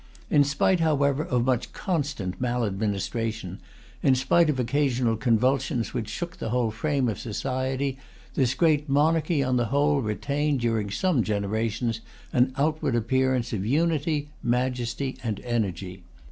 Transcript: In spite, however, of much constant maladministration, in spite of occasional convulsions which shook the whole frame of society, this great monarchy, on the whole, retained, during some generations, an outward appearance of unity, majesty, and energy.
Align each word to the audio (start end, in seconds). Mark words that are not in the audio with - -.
In 0.31 0.43
spite, 0.43 0.79
however, 0.79 1.23
of 1.23 1.45
much 1.45 1.73
constant 1.73 2.41
maladministration, 2.41 3.59
in 4.01 4.15
spite 4.15 4.49
of 4.49 4.59
occasional 4.59 5.15
convulsions 5.15 5.93
which 5.93 6.09
shook 6.09 6.37
the 6.37 6.49
whole 6.49 6.71
frame 6.71 7.07
of 7.07 7.19
society, 7.19 7.99
this 8.33 8.55
great 8.55 8.89
monarchy, 8.89 9.43
on 9.43 9.57
the 9.57 9.65
whole, 9.65 10.01
retained, 10.01 10.59
during 10.61 10.89
some 10.89 11.21
generations, 11.21 11.99
an 12.33 12.51
outward 12.57 12.95
appearance 12.95 13.53
of 13.53 13.63
unity, 13.63 14.29
majesty, 14.41 15.19
and 15.23 15.39
energy. 15.41 16.01